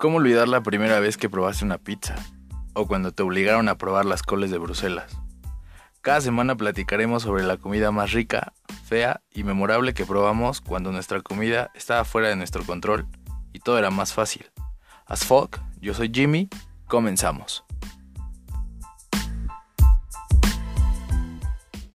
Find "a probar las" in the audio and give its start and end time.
3.68-4.22